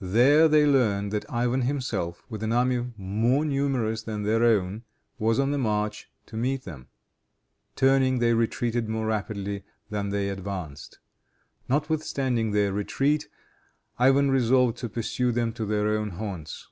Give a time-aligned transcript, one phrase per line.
[0.00, 4.82] There they learned that Ivan himself, with an army more numerous than their own,
[5.18, 6.88] was on the march to meet them.
[7.76, 11.00] Turning, they retreated more rapidly than they advanced.
[11.68, 13.28] Notwithstanding their retreat,
[13.98, 16.68] Ivan resolved to pursue them to their own haunts.